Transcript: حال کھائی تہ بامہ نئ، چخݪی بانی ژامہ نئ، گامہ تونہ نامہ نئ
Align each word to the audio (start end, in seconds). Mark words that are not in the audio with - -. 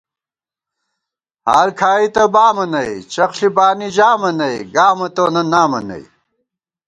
حال 1.47 1.69
کھائی 1.79 2.07
تہ 2.15 2.23
بامہ 2.33 2.65
نئ، 2.71 2.91
چخݪی 3.13 3.49
بانی 3.55 3.87
ژامہ 3.95 4.31
نئ، 4.39 4.55
گامہ 4.75 5.07
تونہ 5.15 5.41
نامہ 5.51 5.79
نئ 5.87 6.03